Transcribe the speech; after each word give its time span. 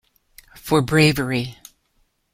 for 0.55 0.81
bravery. 0.81 1.59